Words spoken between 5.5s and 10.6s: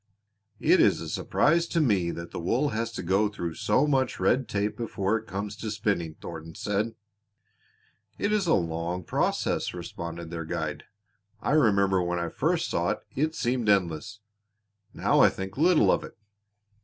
to spinning," Thornton said. "It is a long process," responded their